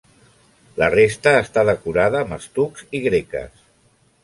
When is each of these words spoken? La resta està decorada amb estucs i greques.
La 0.81 0.87
resta 0.93 1.33
està 1.41 1.65
decorada 1.71 2.23
amb 2.23 2.35
estucs 2.39 2.89
i 3.01 3.05
greques. 3.07 3.65